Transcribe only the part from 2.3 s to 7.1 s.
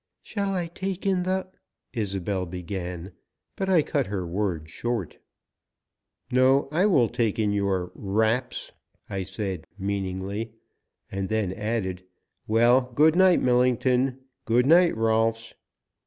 began, but I cut her words short. "No, I will